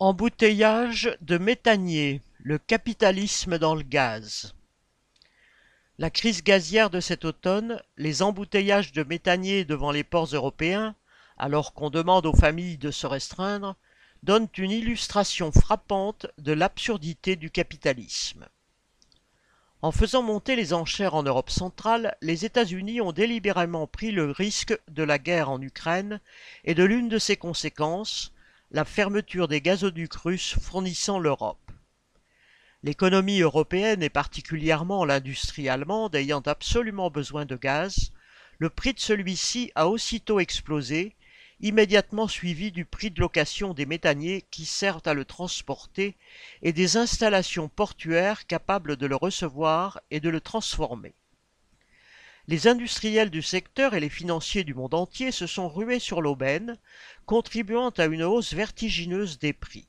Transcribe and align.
Embouteillage 0.00 1.16
de 1.20 1.38
méthaniers, 1.38 2.20
le 2.40 2.58
capitalisme 2.58 3.58
dans 3.58 3.76
le 3.76 3.84
gaz. 3.84 4.56
La 5.98 6.10
crise 6.10 6.42
gazière 6.42 6.90
de 6.90 6.98
cet 6.98 7.24
automne, 7.24 7.80
les 7.96 8.20
embouteillages 8.20 8.90
de 8.90 9.04
méthaniers 9.04 9.64
devant 9.64 9.92
les 9.92 10.02
ports 10.02 10.34
européens, 10.34 10.96
alors 11.38 11.74
qu'on 11.74 11.90
demande 11.90 12.26
aux 12.26 12.34
familles 12.34 12.76
de 12.76 12.90
se 12.90 13.06
restreindre, 13.06 13.76
donnent 14.24 14.48
une 14.58 14.72
illustration 14.72 15.52
frappante 15.52 16.26
de 16.38 16.52
l'absurdité 16.52 17.36
du 17.36 17.52
capitalisme. 17.52 18.48
En 19.80 19.92
faisant 19.92 20.24
monter 20.24 20.56
les 20.56 20.72
enchères 20.72 21.14
en 21.14 21.22
Europe 21.22 21.50
centrale, 21.50 22.16
les 22.20 22.44
États-Unis 22.44 23.00
ont 23.00 23.12
délibérément 23.12 23.86
pris 23.86 24.10
le 24.10 24.32
risque 24.32 24.76
de 24.88 25.04
la 25.04 25.20
guerre 25.20 25.50
en 25.50 25.62
Ukraine 25.62 26.20
et 26.64 26.74
de 26.74 26.82
l'une 26.82 27.08
de 27.08 27.20
ses 27.20 27.36
conséquences, 27.36 28.33
la 28.70 28.84
fermeture 28.84 29.48
des 29.48 29.60
gazoducs 29.60 30.14
russes 30.14 30.56
fournissant 30.60 31.18
l'Europe. 31.18 31.70
L'économie 32.82 33.40
européenne 33.40 34.02
et 34.02 34.10
particulièrement 34.10 35.04
l'industrie 35.04 35.68
allemande 35.68 36.14
ayant 36.14 36.42
absolument 36.44 37.10
besoin 37.10 37.46
de 37.46 37.56
gaz, 37.56 38.12
le 38.58 38.70
prix 38.70 38.92
de 38.92 39.00
celui-ci 39.00 39.72
a 39.74 39.88
aussitôt 39.88 40.38
explosé, 40.38 41.16
immédiatement 41.60 42.28
suivi 42.28 42.72
du 42.72 42.84
prix 42.84 43.10
de 43.10 43.20
location 43.20 43.74
des 43.74 43.86
méthaniers 43.86 44.44
qui 44.50 44.66
servent 44.66 45.06
à 45.06 45.14
le 45.14 45.24
transporter 45.24 46.16
et 46.62 46.72
des 46.72 46.96
installations 46.96 47.68
portuaires 47.68 48.46
capables 48.46 48.96
de 48.96 49.06
le 49.06 49.16
recevoir 49.16 50.00
et 50.10 50.20
de 50.20 50.28
le 50.28 50.40
transformer. 50.40 51.14
Les 52.46 52.66
industriels 52.66 53.30
du 53.30 53.40
secteur 53.40 53.94
et 53.94 54.00
les 54.00 54.10
financiers 54.10 54.64
du 54.64 54.74
monde 54.74 54.92
entier 54.92 55.32
se 55.32 55.46
sont 55.46 55.68
rués 55.68 55.98
sur 55.98 56.20
l'aubaine, 56.20 56.76
contribuant 57.24 57.88
à 57.90 58.04
une 58.04 58.22
hausse 58.22 58.52
vertigineuse 58.52 59.38
des 59.38 59.54
prix. 59.54 59.88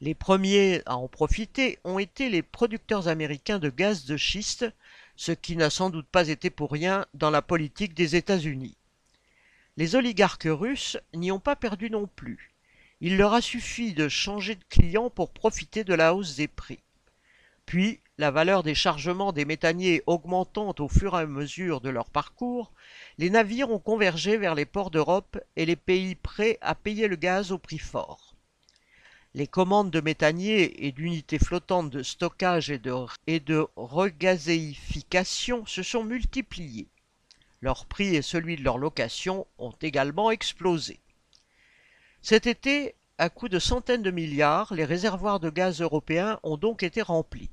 Les 0.00 0.14
premiers 0.14 0.82
à 0.86 0.96
en 0.96 1.06
profiter 1.06 1.78
ont 1.84 2.00
été 2.00 2.30
les 2.30 2.42
producteurs 2.42 3.06
américains 3.06 3.60
de 3.60 3.70
gaz 3.70 4.04
de 4.06 4.16
schiste, 4.16 4.66
ce 5.14 5.30
qui 5.30 5.56
n'a 5.56 5.70
sans 5.70 5.88
doute 5.88 6.08
pas 6.08 6.28
été 6.28 6.50
pour 6.50 6.72
rien 6.72 7.06
dans 7.14 7.30
la 7.30 7.42
politique 7.42 7.94
des 7.94 8.16
États-Unis. 8.16 8.76
Les 9.76 9.94
oligarques 9.94 10.48
russes 10.50 10.98
n'y 11.14 11.30
ont 11.30 11.40
pas 11.40 11.54
perdu 11.54 11.90
non 11.90 12.08
plus. 12.08 12.52
Il 13.00 13.16
leur 13.16 13.34
a 13.34 13.40
suffi 13.40 13.94
de 13.94 14.08
changer 14.08 14.56
de 14.56 14.64
client 14.68 15.10
pour 15.10 15.30
profiter 15.30 15.84
de 15.84 15.94
la 15.94 16.14
hausse 16.14 16.34
des 16.34 16.48
prix. 16.48 16.80
Puis, 17.66 18.00
la 18.16 18.30
valeur 18.30 18.62
des 18.62 18.76
chargements 18.76 19.32
des 19.32 19.44
méthaniers 19.44 20.02
augmentant 20.06 20.72
au 20.78 20.88
fur 20.88 21.18
et 21.18 21.22
à 21.22 21.26
mesure 21.26 21.80
de 21.80 21.90
leur 21.90 22.08
parcours, 22.08 22.72
les 23.18 23.28
navires 23.28 23.70
ont 23.70 23.80
convergé 23.80 24.36
vers 24.36 24.54
les 24.54 24.64
ports 24.64 24.92
d'Europe 24.92 25.36
et 25.56 25.66
les 25.66 25.74
pays 25.76 26.14
prêts 26.14 26.58
à 26.60 26.76
payer 26.76 27.08
le 27.08 27.16
gaz 27.16 27.50
au 27.50 27.58
prix 27.58 27.78
fort. 27.78 28.36
Les 29.34 29.48
commandes 29.48 29.90
de 29.90 30.00
méthaniers 30.00 30.86
et 30.86 30.92
d'unités 30.92 31.40
flottantes 31.40 31.90
de 31.90 32.02
stockage 32.02 32.70
et 32.70 32.78
de, 32.78 32.94
et 33.26 33.42
se 35.66 35.82
sont 35.82 36.04
multipliées. 36.04 36.88
Leur 37.60 37.84
prix 37.86 38.14
et 38.14 38.22
celui 38.22 38.56
de 38.56 38.62
leur 38.62 38.78
location 38.78 39.46
ont 39.58 39.74
également 39.82 40.30
explosé. 40.30 41.00
Cet 42.22 42.46
été, 42.46 42.94
à 43.18 43.28
coût 43.28 43.48
de 43.48 43.58
centaines 43.58 44.02
de 44.02 44.10
milliards, 44.10 44.72
les 44.72 44.84
réservoirs 44.84 45.40
de 45.40 45.50
gaz 45.50 45.80
européens 45.80 46.38
ont 46.42 46.56
donc 46.56 46.82
été 46.82 47.02
remplis. 47.02 47.50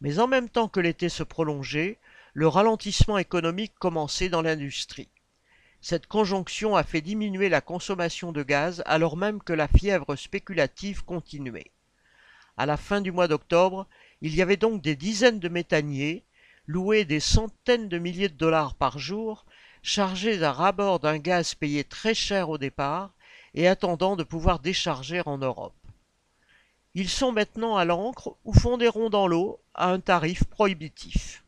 Mais 0.00 0.18
en 0.18 0.26
même 0.26 0.48
temps 0.48 0.68
que 0.68 0.80
l'été 0.80 1.08
se 1.08 1.22
prolongeait, 1.22 1.98
le 2.32 2.48
ralentissement 2.48 3.18
économique 3.18 3.74
commençait 3.78 4.28
dans 4.28 4.42
l'industrie. 4.42 5.08
Cette 5.80 6.06
conjonction 6.06 6.76
a 6.76 6.82
fait 6.82 7.00
diminuer 7.00 7.48
la 7.48 7.60
consommation 7.60 8.32
de 8.32 8.42
gaz 8.42 8.82
alors 8.86 9.16
même 9.16 9.42
que 9.42 9.52
la 9.52 9.68
fièvre 9.68 10.16
spéculative 10.16 11.04
continuait. 11.04 11.70
À 12.56 12.66
la 12.66 12.76
fin 12.76 13.00
du 13.00 13.12
mois 13.12 13.28
d'octobre, 13.28 13.86
il 14.22 14.34
y 14.34 14.42
avait 14.42 14.56
donc 14.56 14.80
des 14.80 14.96
dizaines 14.96 15.40
de 15.40 15.48
méthaniers, 15.48 16.24
louer 16.66 17.04
des 17.04 17.20
centaines 17.20 17.88
de 17.88 17.98
milliers 17.98 18.30
de 18.30 18.38
dollars 18.38 18.74
par 18.74 18.98
jour, 18.98 19.44
chargés 19.82 20.42
à 20.42 20.52
rabord 20.52 21.00
d'un 21.00 21.18
gaz 21.18 21.54
payé 21.54 21.84
très 21.84 22.14
cher 22.14 22.48
au 22.48 22.56
départ 22.56 23.12
et 23.52 23.68
attendant 23.68 24.16
de 24.16 24.24
pouvoir 24.24 24.60
décharger 24.60 25.20
en 25.26 25.38
Europe. 25.38 25.74
Ils 26.96 27.08
sont 27.08 27.32
maintenant 27.32 27.76
à 27.76 27.84
l'encre 27.84 28.36
ou 28.44 28.52
fonderont 28.52 29.10
dans 29.10 29.26
l'eau 29.26 29.60
à 29.74 29.90
un 29.90 29.98
tarif 29.98 30.44
prohibitif. 30.44 31.42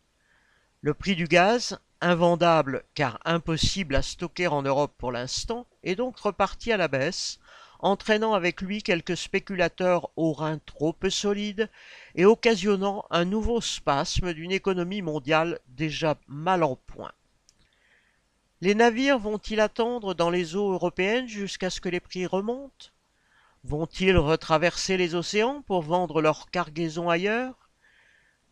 Le 0.81 0.93
prix 0.93 1.15
du 1.15 1.29
gaz, 1.29 1.79
invendable 2.01 2.83
car 2.95 3.21
impossible 3.25 3.95
à 3.95 4.03
stocker 4.03 4.49
en 4.49 4.63
Europe 4.63 4.95
pour 4.99 5.13
l'instant, 5.13 5.67
est 5.85 5.95
donc 5.95 6.19
reparti 6.19 6.73
à 6.73 6.77
la 6.77 6.89
baisse, 6.89 7.39
entraînant 7.79 8.35
avec 8.35 8.61
lui 8.61 8.83
quelques 8.83 9.17
spéculateurs 9.17 10.11
aux 10.17 10.33
reins 10.33 10.59
trop 10.67 10.93
peu 10.93 11.11
solides 11.11 11.71
et 12.17 12.25
occasionnant 12.25 13.05
un 13.11 13.25
nouveau 13.25 13.61
spasme 13.61 14.33
d'une 14.33 14.51
économie 14.51 15.03
mondiale 15.03 15.61
déjà 15.69 16.17
mal 16.27 16.65
en 16.65 16.75
point. 16.75 17.13
Les 18.63 18.75
navires 18.75 19.21
vont-ils 19.21 19.61
attendre 19.61 20.15
dans 20.15 20.31
les 20.31 20.57
eaux 20.57 20.73
européennes 20.73 21.29
jusqu'à 21.29 21.71
ce 21.71 21.81
que 21.81 21.89
les 21.89 22.01
prix 22.01 22.27
remontent? 22.27 22.89
Vont-ils 23.69 24.17
retraverser 24.17 24.97
les 24.97 25.17
océans 25.17 25.63
pour 25.63 25.83
vendre 25.83 26.23
leurs 26.23 26.51
cargaisons 26.53 27.11
ailleurs? 27.11 27.69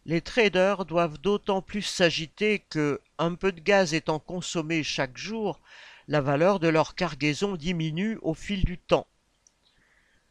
Les 0.06 0.20
traders 0.20 0.84
doivent 0.86 1.20
d'autant 1.20 1.62
plus 1.62 1.82
s'agiter 1.82 2.64
que, 2.68 3.00
un 3.18 3.36
peu 3.36 3.52
de 3.52 3.60
gaz 3.60 3.94
étant 3.94 4.18
consommé 4.18 4.82
chaque 4.82 5.16
jour, 5.16 5.60
la 6.08 6.20
valeur 6.20 6.58
de 6.58 6.66
leur 6.66 6.96
cargaison 6.96 7.54
diminue 7.54 8.18
au 8.22 8.34
fil 8.34 8.64
du 8.64 8.76
temps. 8.76 9.06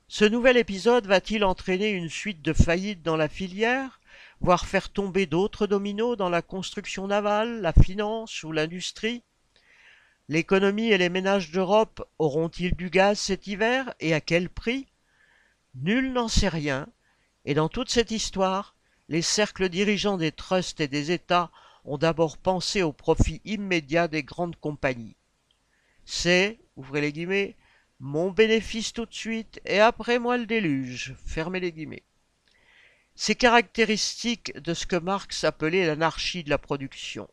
Ce 0.10 0.26
nouvel 0.26 0.58
épisode 0.58 1.08
va-t-il 1.08 1.46
entraîner 1.46 1.92
une 1.92 2.10
suite 2.10 2.42
de 2.42 2.52
faillites 2.52 3.04
dans 3.04 3.16
la 3.16 3.30
filière, 3.30 4.02
voire 4.42 4.66
faire 4.66 4.90
tomber 4.90 5.28
d'autres 5.28 5.66
dominos 5.66 6.18
dans 6.18 6.30
la 6.30 6.42
construction 6.42 7.08
navale, 7.08 7.62
la 7.62 7.72
finance 7.72 8.44
ou 8.44 8.52
l'industrie? 8.52 9.24
L'économie 10.30 10.92
et 10.92 10.98
les 10.98 11.10
ménages 11.10 11.52
d'Europe 11.52 12.08
auront-ils 12.18 12.76
du 12.76 12.90
gaz 12.90 13.20
cet 13.20 13.48
hiver 13.48 13.94
et 14.00 14.14
à 14.14 14.22
quel 14.22 14.50
prix? 14.50 14.88
Nul 15.76 16.14
n'en 16.14 16.30
sait 16.30 16.50
rien, 16.50 16.88
et 17.46 17.54
dans 17.54 17.68
toute 17.68 17.90
cette 17.90 18.12
histoire, 18.12 18.76
les 19.10 19.22
cercles 19.22 19.68
dirigeants 19.68 20.18
des 20.18 20.32
trusts 20.32 20.80
et 20.80 20.88
des 20.88 21.12
États 21.12 21.52
ont 21.84 21.98
d'abord 21.98 22.38
pensé 22.38 22.82
au 22.82 22.94
profit 22.94 23.42
immédiat 23.44 24.08
des 24.08 24.24
grandes 24.24 24.56
compagnies. 24.56 25.18
C'est, 26.06 26.60
ouvrez 26.78 27.02
les 27.02 27.12
guillemets, 27.12 27.56
mon 28.00 28.32
bénéfice 28.32 28.94
tout 28.94 29.06
de 29.06 29.14
suite 29.14 29.60
et 29.66 29.80
après 29.80 30.20
moi 30.20 30.38
le 30.38 30.46
déluge. 30.46 31.16
Fermez 31.26 31.60
les 31.60 31.72
guillemets. 31.72 32.04
C'est 33.16 33.36
caractéristique 33.36 34.58
de 34.58 34.74
ce 34.74 34.86
que 34.86 34.96
Marx 34.96 35.44
appelait 35.44 35.86
l'anarchie 35.86 36.44
de 36.44 36.50
la 36.50 36.58
production. 36.58 37.30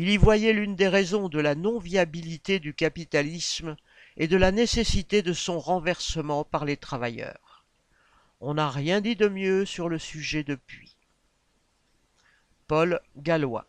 Il 0.00 0.10
y 0.10 0.16
voyait 0.16 0.52
l'une 0.52 0.76
des 0.76 0.86
raisons 0.86 1.28
de 1.28 1.40
la 1.40 1.56
non-viabilité 1.56 2.60
du 2.60 2.72
capitalisme 2.72 3.74
et 4.16 4.28
de 4.28 4.36
la 4.36 4.52
nécessité 4.52 5.22
de 5.22 5.32
son 5.32 5.58
renversement 5.58 6.44
par 6.44 6.64
les 6.64 6.76
travailleurs. 6.76 7.64
On 8.40 8.54
n'a 8.54 8.70
rien 8.70 9.00
dit 9.00 9.16
de 9.16 9.26
mieux 9.26 9.64
sur 9.64 9.88
le 9.88 9.98
sujet 9.98 10.44
depuis. 10.44 10.94
Paul 12.68 13.00
Gallois 13.16 13.66